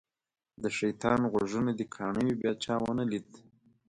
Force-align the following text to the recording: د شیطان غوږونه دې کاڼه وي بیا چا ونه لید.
د 0.61 0.63
شیطان 0.77 1.19
غوږونه 1.31 1.71
دې 1.77 1.85
کاڼه 1.95 2.21
وي 2.25 2.35
بیا 2.41 2.53
چا 2.63 2.75
ونه 2.83 3.03
لید. 3.11 3.29